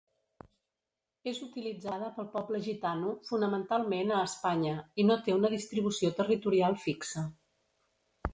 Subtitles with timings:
[1.31, 7.29] És utilitzada pel poble gitano, fonamentalment a Espanya, i no té una distribució territorial fixa.